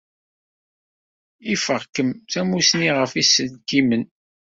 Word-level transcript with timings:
Ifeɣ-kem 1.53 2.09
tamussni 2.31 2.89
ɣef 2.99 3.11
yiselkimen. 3.15 4.03